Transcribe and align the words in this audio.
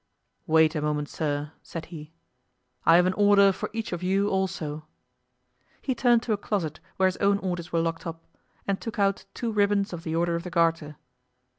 "Wait 0.47 0.73
a 0.73 0.81
moment, 0.81 1.07
sir," 1.07 1.51
said 1.61 1.85
he; 1.93 2.11
"I 2.87 2.95
have 2.95 3.05
an 3.05 3.13
order 3.13 3.51
for 3.51 3.69
each 3.71 3.93
of 3.93 4.01
you 4.01 4.29
also." 4.29 4.87
He 5.79 5.93
turned 5.93 6.23
to 6.23 6.33
a 6.33 6.37
closet 6.37 6.79
where 6.97 7.05
his 7.07 7.17
own 7.17 7.37
orders 7.37 7.71
were 7.71 7.81
locked 7.81 8.07
up, 8.07 8.23
and 8.67 8.81
took 8.81 8.97
out 8.97 9.25
two 9.35 9.51
ribbons 9.51 9.93
of 9.93 10.03
the 10.03 10.15
Order 10.15 10.33
of 10.35 10.43
the 10.43 10.49
Garter. 10.49 10.95